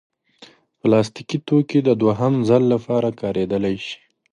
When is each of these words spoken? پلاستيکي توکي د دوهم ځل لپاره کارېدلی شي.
پلاستيکي 0.79 1.37
توکي 1.47 1.79
د 1.83 1.89
دوهم 2.01 2.33
ځل 2.49 2.63
لپاره 2.73 3.09
کارېدلی 3.19 3.75
شي. 3.85 3.97